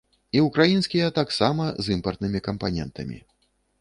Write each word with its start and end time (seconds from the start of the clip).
І 0.37 0.41
ўкраінскія 0.45 1.09
таксама, 1.19 1.67
з 1.89 1.99
імпартнымі 1.99 2.39
кампанентамі. 2.49 3.19